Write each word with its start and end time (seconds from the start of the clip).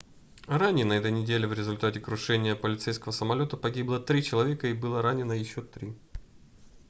ранее 0.47 0.83
на 0.83 0.93
этой 0.93 1.11
неделе 1.11 1.47
в 1.47 1.53
результате 1.53 1.99
крушения 1.99 2.55
полицейского 2.55 3.11
самолёта 3.11 3.55
погибло 3.55 3.99
три 3.99 4.23
человека 4.23 4.65
и 4.65 4.73
было 4.73 4.99
ранено 5.03 5.33
еще 5.33 5.61
три 5.61 5.93